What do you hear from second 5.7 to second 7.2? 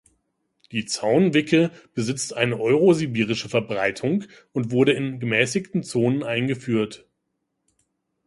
Zonen eingeführt.